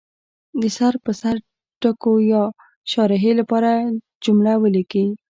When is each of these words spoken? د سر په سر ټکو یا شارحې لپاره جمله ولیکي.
د 0.61 0.63
سر 0.77 0.93
په 1.05 1.11
سر 1.21 1.35
ټکو 1.81 2.13
یا 2.31 2.43
شارحې 2.91 3.31
لپاره 3.39 3.71
جمله 4.23 4.53
ولیکي. 4.63 5.05